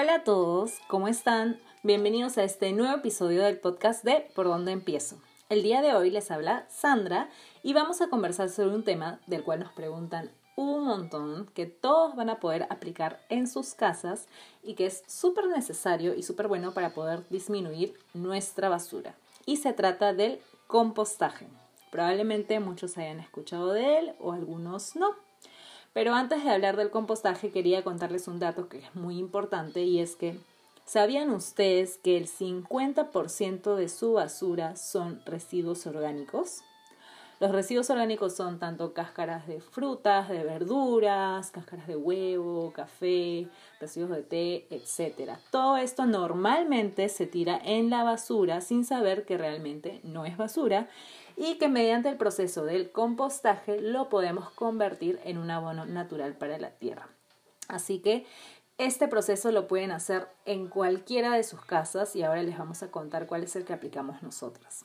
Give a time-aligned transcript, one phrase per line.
[0.00, 1.60] Hola a todos, ¿cómo están?
[1.82, 5.20] Bienvenidos a este nuevo episodio del podcast de Por dónde empiezo.
[5.50, 7.28] El día de hoy les habla Sandra
[7.62, 12.16] y vamos a conversar sobre un tema del cual nos preguntan un montón, que todos
[12.16, 14.26] van a poder aplicar en sus casas
[14.62, 19.14] y que es súper necesario y súper bueno para poder disminuir nuestra basura.
[19.44, 21.46] Y se trata del compostaje.
[21.90, 25.10] Probablemente muchos hayan escuchado de él o algunos no.
[25.92, 29.98] Pero antes de hablar del compostaje quería contarles un dato que es muy importante y
[30.00, 30.38] es que
[30.84, 36.62] ¿sabían ustedes que el 50% de su basura son residuos orgánicos?
[37.40, 43.48] Los residuos orgánicos son tanto cáscaras de frutas, de verduras, cáscaras de huevo, café,
[43.80, 45.38] residuos de té, etc.
[45.50, 50.90] Todo esto normalmente se tira en la basura sin saber que realmente no es basura
[51.34, 56.58] y que mediante el proceso del compostaje lo podemos convertir en un abono natural para
[56.58, 57.08] la tierra.
[57.68, 58.26] Así que
[58.76, 62.90] este proceso lo pueden hacer en cualquiera de sus casas y ahora les vamos a
[62.90, 64.84] contar cuál es el que aplicamos nosotras.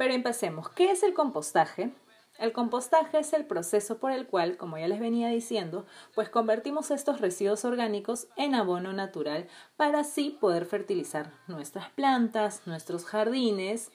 [0.00, 0.70] Pero empecemos.
[0.70, 1.92] ¿Qué es el compostaje?
[2.38, 5.84] El compostaje es el proceso por el cual, como ya les venía diciendo,
[6.14, 13.04] pues convertimos estos residuos orgánicos en abono natural para así poder fertilizar nuestras plantas, nuestros
[13.04, 13.92] jardines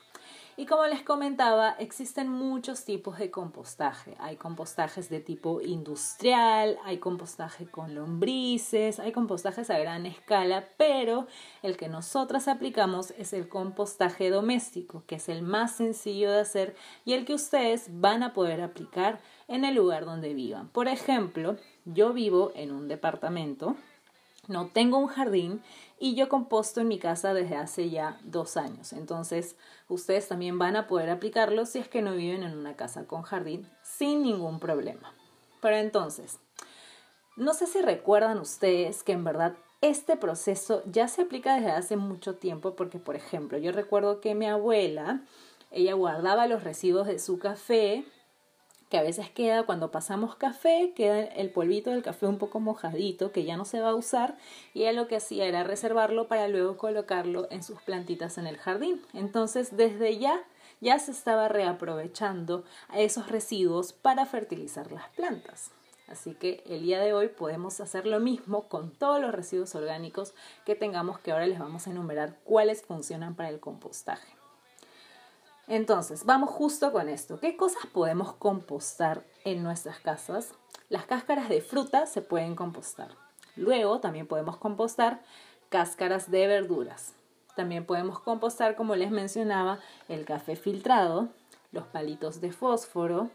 [0.58, 4.16] y como les comentaba, existen muchos tipos de compostaje.
[4.20, 11.28] Hay compostajes de tipo industrial, hay compostaje con lombrices, hay compostajes a gran escala, pero
[11.62, 16.76] el que nosotras aplicamos es el compostaje doméstico, que es el más sencillo de hacer
[17.04, 19.20] y el que ustedes van a poder aplicar
[19.50, 20.70] en el lugar donde vivan.
[20.70, 23.76] Por ejemplo, yo vivo en un departamento
[24.48, 25.62] no tengo un jardín
[26.00, 28.94] y yo composto en mi casa desde hace ya dos años.
[28.94, 29.56] Entonces,
[29.88, 33.22] ustedes también van a poder aplicarlo si es que no viven en una casa con
[33.22, 35.14] jardín sin ningún problema.
[35.62, 36.40] Pero entonces,
[37.38, 41.96] no sé si recuerdan ustedes que en verdad este proceso ya se aplica desde hace
[41.96, 45.22] mucho tiempo porque, por ejemplo, yo recuerdo que mi abuela,
[45.72, 48.06] ella guardaba los residuos de su café
[48.96, 53.34] que a veces queda cuando pasamos café, queda el polvito del café un poco mojadito
[53.34, 54.38] que ya no se va a usar
[54.74, 58.56] y ella lo que hacía era reservarlo para luego colocarlo en sus plantitas en el
[58.56, 59.02] jardín.
[59.12, 60.42] Entonces desde ya
[60.80, 62.64] ya se estaba reaprovechando
[62.96, 65.72] esos residuos para fertilizar las plantas.
[66.08, 70.34] Así que el día de hoy podemos hacer lo mismo con todos los residuos orgánicos
[70.66, 74.35] que tengamos que ahora les vamos a enumerar cuáles funcionan para el compostaje.
[75.68, 77.40] Entonces, vamos justo con esto.
[77.40, 80.54] ¿Qué cosas podemos compostar en nuestras casas?
[80.90, 83.10] Las cáscaras de fruta se pueden compostar.
[83.56, 85.24] Luego también podemos compostar
[85.70, 87.14] cáscaras de verduras.
[87.56, 91.30] También podemos compostar, como les mencionaba, el café filtrado,
[91.72, 93.32] los palitos de fósforo.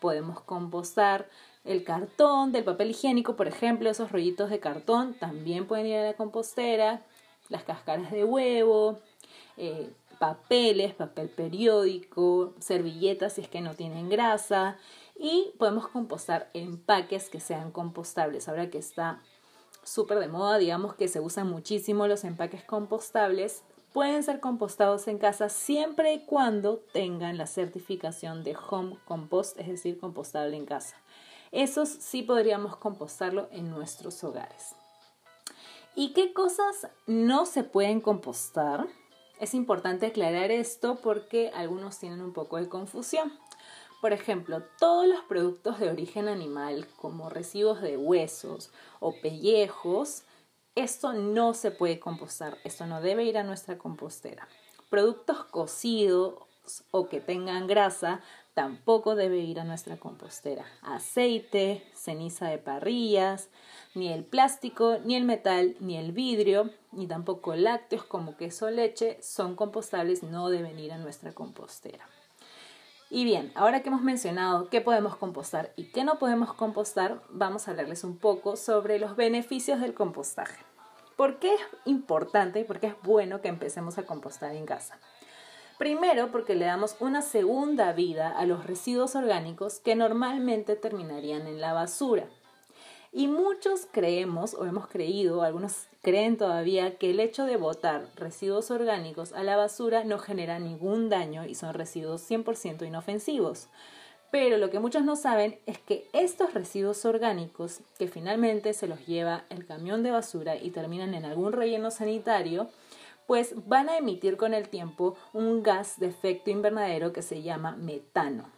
[0.00, 1.28] Podemos compostar
[1.64, 6.04] el cartón del papel higiénico, por ejemplo, esos rollitos de cartón también pueden ir a
[6.04, 7.02] la compostera.
[7.48, 8.98] Las cáscaras de huevo,
[9.56, 14.78] eh, papeles, papel periódico, servilletas si es que no tienen grasa
[15.18, 18.48] y podemos compostar empaques que sean compostables.
[18.48, 19.20] Ahora que está
[19.82, 25.18] súper de moda, digamos que se usan muchísimo los empaques compostables, pueden ser compostados en
[25.18, 30.94] casa siempre y cuando tengan la certificación de Home Compost, es decir, compostable en casa.
[31.50, 34.76] Esos sí podríamos compostarlo en nuestros hogares.
[35.96, 38.86] ¿Y qué cosas no se pueden compostar?
[39.42, 43.32] Es importante aclarar esto porque algunos tienen un poco de confusión.
[44.00, 48.70] Por ejemplo, todos los productos de origen animal, como residuos de huesos
[49.00, 50.22] o pellejos,
[50.76, 54.46] esto no se puede compostar, esto no debe ir a nuestra compostera.
[54.90, 56.34] Productos cocidos
[56.90, 58.20] o que tengan grasa
[58.54, 60.64] tampoco debe ir a nuestra compostera.
[60.82, 63.48] Aceite, ceniza de parrillas,
[63.94, 68.70] ni el plástico, ni el metal, ni el vidrio, ni tampoco lácteos como queso o
[68.70, 72.06] leche son compostables, no deben ir a nuestra compostera.
[73.10, 77.68] Y bien, ahora que hemos mencionado qué podemos compostar y qué no podemos compostar, vamos
[77.68, 80.64] a hablarles un poco sobre los beneficios del compostaje.
[81.16, 84.98] ¿Por qué es importante y por qué es bueno que empecemos a compostar en casa?
[85.82, 91.60] Primero, porque le damos una segunda vida a los residuos orgánicos que normalmente terminarían en
[91.60, 92.28] la basura.
[93.10, 98.70] Y muchos creemos o hemos creído, algunos creen todavía, que el hecho de botar residuos
[98.70, 103.66] orgánicos a la basura no genera ningún daño y son residuos 100% inofensivos.
[104.30, 109.04] Pero lo que muchos no saben es que estos residuos orgánicos, que finalmente se los
[109.08, 112.68] lleva el camión de basura y terminan en algún relleno sanitario,
[113.32, 117.72] pues van a emitir con el tiempo un gas de efecto invernadero que se llama
[117.72, 118.50] metano.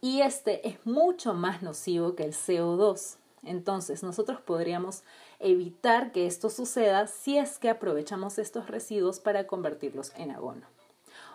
[0.00, 3.18] Y este es mucho más nocivo que el CO2.
[3.44, 5.04] Entonces, nosotros podríamos
[5.38, 10.66] evitar que esto suceda si es que aprovechamos estos residuos para convertirlos en abono.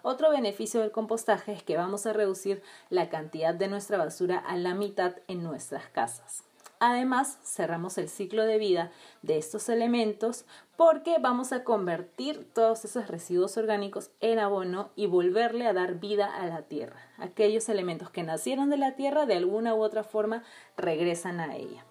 [0.02, 4.58] Otro beneficio del compostaje es que vamos a reducir la cantidad de nuestra basura a
[4.58, 6.44] la mitad en nuestras casas.
[6.80, 8.92] Además, cerramos el ciclo de vida
[9.22, 10.46] de estos elementos
[10.76, 16.36] porque vamos a convertir todos esos residuos orgánicos en abono y volverle a dar vida
[16.36, 17.00] a la tierra.
[17.18, 20.44] Aquellos elementos que nacieron de la tierra de alguna u otra forma
[20.76, 21.86] regresan a ella.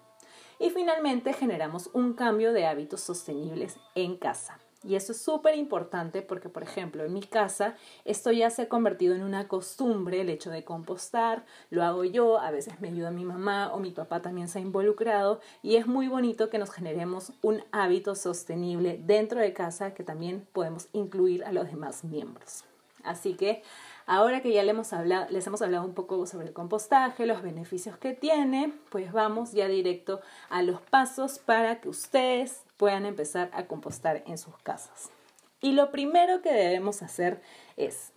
[0.59, 4.59] Y finalmente generamos un cambio de hábitos sostenibles en casa.
[4.85, 8.69] Y eso es súper importante porque, por ejemplo, en mi casa esto ya se ha
[8.69, 13.09] convertido en una costumbre, el hecho de compostar, lo hago yo, a veces me ayuda
[13.11, 16.71] mi mamá o mi papá también se ha involucrado y es muy bonito que nos
[16.71, 22.63] generemos un hábito sostenible dentro de casa que también podemos incluir a los demás miembros.
[23.03, 23.63] Así que
[24.07, 27.41] Ahora que ya les hemos, hablado, les hemos hablado un poco sobre el compostaje, los
[27.41, 33.49] beneficios que tiene, pues vamos ya directo a los pasos para que ustedes puedan empezar
[33.53, 35.09] a compostar en sus casas.
[35.59, 37.41] Y lo primero que debemos hacer
[37.77, 38.11] es,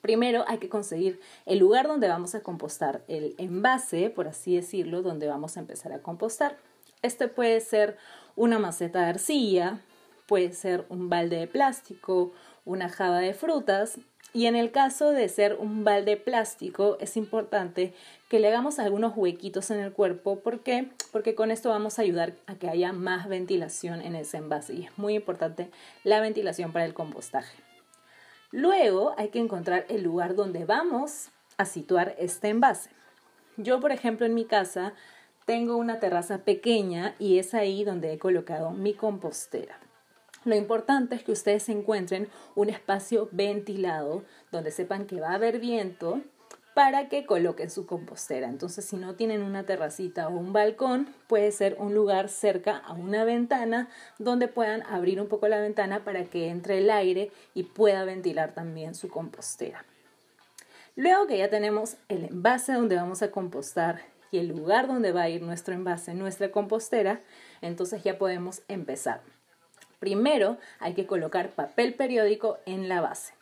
[0.00, 5.02] primero hay que conseguir el lugar donde vamos a compostar, el envase, por así decirlo,
[5.02, 6.56] donde vamos a empezar a compostar.
[7.02, 7.96] Este puede ser
[8.36, 9.80] una maceta de arcilla,
[10.28, 12.32] puede ser un balde de plástico,
[12.68, 13.98] una java de frutas
[14.34, 17.94] y en el caso de ser un balde plástico, es importante
[18.28, 20.40] que le hagamos algunos huequitos en el cuerpo.
[20.40, 20.90] ¿Por qué?
[21.12, 24.74] Porque con esto vamos a ayudar a que haya más ventilación en ese envase.
[24.74, 25.70] Y es muy importante
[26.04, 27.56] la ventilación para el compostaje.
[28.50, 32.90] Luego hay que encontrar el lugar donde vamos a situar este envase.
[33.56, 34.92] Yo, por ejemplo, en mi casa
[35.46, 39.80] tengo una terraza pequeña y es ahí donde he colocado mi compostera.
[40.44, 45.58] Lo importante es que ustedes encuentren un espacio ventilado donde sepan que va a haber
[45.58, 46.22] viento
[46.78, 48.48] para que coloquen su compostera.
[48.48, 52.92] Entonces, si no tienen una terracita o un balcón, puede ser un lugar cerca a
[52.92, 53.88] una ventana
[54.20, 58.54] donde puedan abrir un poco la ventana para que entre el aire y pueda ventilar
[58.54, 59.84] también su compostera.
[60.94, 65.22] Luego que ya tenemos el envase donde vamos a compostar y el lugar donde va
[65.22, 67.22] a ir nuestro envase, nuestra compostera,
[67.60, 69.20] entonces ya podemos empezar.
[69.98, 73.34] Primero hay que colocar papel periódico en la base.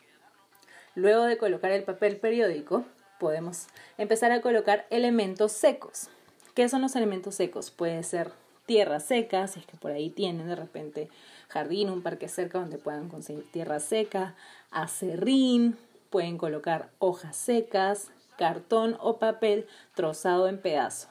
[0.95, 2.83] Luego de colocar el papel periódico,
[3.19, 3.67] podemos
[3.97, 6.09] empezar a colocar elementos secos.
[6.55, 7.69] ¿Qué son los elementos secos?
[7.69, 8.31] Puede ser
[8.65, 11.09] tierra seca, si es que por ahí tienen de repente
[11.47, 14.35] jardín, un parque cerca donde puedan conseguir tierra seca,
[14.71, 15.77] acerrín,
[16.09, 21.09] pueden colocar hojas secas, cartón o papel trozado en pedazo.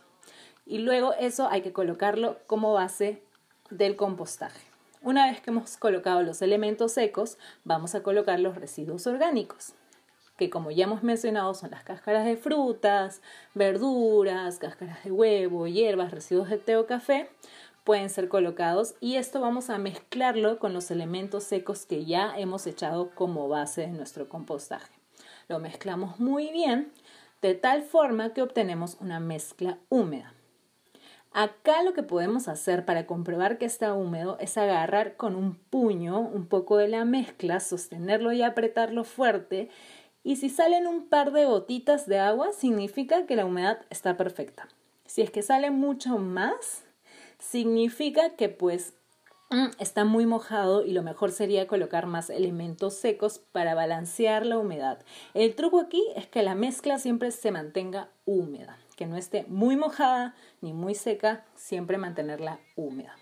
[0.67, 3.23] Y luego eso hay que colocarlo como base
[3.71, 4.76] del compostaje.
[5.03, 9.75] Una vez que hemos colocado los elementos secos, vamos a colocar los residuos orgánicos,
[10.37, 13.21] que como ya hemos mencionado son las cáscaras de frutas,
[13.55, 17.31] verduras, cáscaras de huevo, hierbas, residuos de té o café,
[17.85, 22.67] pueden ser colocados y esto vamos a mezclarlo con los elementos secos que ya hemos
[22.67, 24.93] echado como base de nuestro compostaje.
[25.49, 26.91] Lo mezclamos muy bien
[27.43, 30.36] de tal forma que obtenemos una mezcla húmeda.
[31.33, 36.19] Acá lo que podemos hacer para comprobar que está húmedo es agarrar con un puño
[36.21, 39.69] un poco de la mezcla, sostenerlo y apretarlo fuerte
[40.27, 44.67] y si salen un par de gotitas de agua significa que la humedad está perfecta.
[45.05, 46.83] Si es que sale mucho más,
[47.39, 48.95] significa que pues
[49.51, 54.59] mm, está muy mojado y lo mejor sería colocar más elementos secos para balancear la
[54.59, 54.99] humedad.
[55.33, 59.77] El truco aquí es que la mezcla siempre se mantenga húmeda que no esté muy
[59.77, 63.15] mojada ni muy seca, siempre mantenerla húmeda.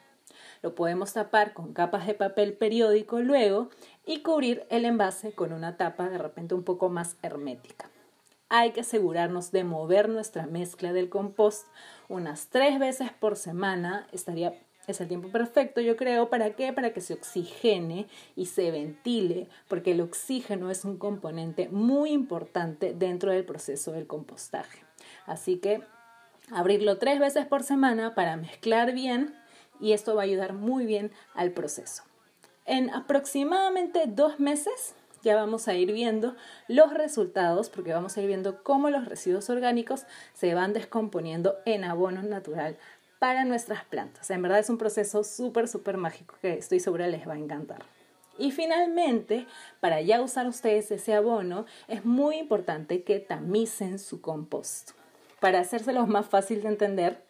[0.62, 3.68] Lo podemos tapar con capas de papel periódico luego
[4.06, 7.90] y cubrir el envase con una tapa de repente un poco más hermética.
[8.48, 11.66] Hay que asegurarnos de mover nuestra mezcla del compost
[12.08, 14.06] unas tres veces por semana.
[14.12, 14.54] Estaría
[14.86, 16.28] es el tiempo perfecto, yo creo.
[16.28, 16.72] ¿Para qué?
[16.72, 22.94] Para que se oxigene y se ventile, porque el oxígeno es un componente muy importante
[22.94, 24.83] dentro del proceso del compostaje.
[25.26, 25.82] Así que
[26.50, 29.34] abrirlo tres veces por semana para mezclar bien
[29.80, 32.02] y esto va a ayudar muy bien al proceso.
[32.66, 36.36] En aproximadamente dos meses ya vamos a ir viendo
[36.68, 40.04] los resultados porque vamos a ir viendo cómo los residuos orgánicos
[40.34, 42.76] se van descomponiendo en abono natural
[43.18, 44.30] para nuestras plantas.
[44.30, 47.82] En verdad es un proceso súper, súper mágico que estoy segura les va a encantar.
[48.36, 49.46] Y finalmente,
[49.80, 54.90] para ya usar ustedes ese abono, es muy importante que tamicen su compost
[55.44, 57.22] para hacérselos más fácil de entender,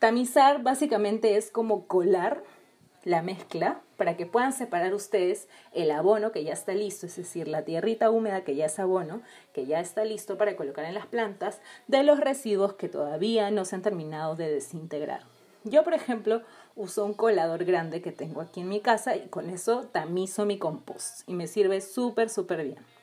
[0.00, 2.42] tamizar básicamente es como colar
[3.04, 7.46] la mezcla para que puedan separar ustedes el abono que ya está listo, es decir,
[7.46, 9.22] la tierrita húmeda que ya es abono,
[9.52, 13.64] que ya está listo para colocar en las plantas, de los residuos que todavía no
[13.64, 15.20] se han terminado de desintegrar.
[15.62, 16.42] Yo, por ejemplo,
[16.74, 20.58] uso un colador grande que tengo aquí en mi casa y con eso tamizo mi
[20.58, 22.95] compost y me sirve súper, súper bien.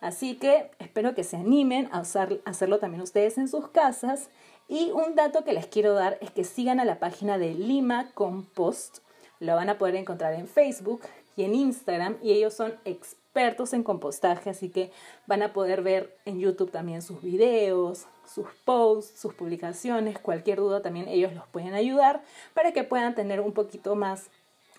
[0.00, 4.28] Así que espero que se animen a hacerlo también ustedes en sus casas.
[4.68, 8.10] Y un dato que les quiero dar es que sigan a la página de Lima
[8.14, 8.98] Compost.
[9.38, 11.02] Lo van a poder encontrar en Facebook
[11.36, 14.90] y en Instagram y ellos son expertos en compostaje, así que
[15.26, 20.80] van a poder ver en YouTube también sus videos, sus posts, sus publicaciones, cualquier duda
[20.80, 22.22] también ellos los pueden ayudar
[22.54, 24.30] para que puedan tener un poquito más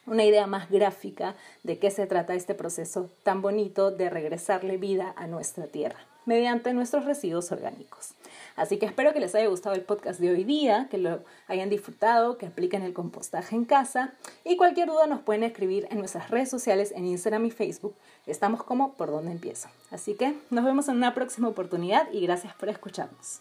[0.08, 5.14] una idea más gráfica de qué se trata este proceso tan bonito de regresarle vida
[5.16, 8.10] a nuestra tierra mediante nuestros residuos orgánicos.
[8.58, 11.70] Así que espero que les haya gustado el podcast de hoy día, que lo hayan
[11.70, 16.30] disfrutado, que apliquen el compostaje en casa y cualquier duda nos pueden escribir en nuestras
[16.30, 17.96] redes sociales en Instagram y Facebook.
[18.26, 19.70] Estamos como por donde empiezo.
[19.90, 23.40] Así que nos vemos en una próxima oportunidad y gracias por escucharnos.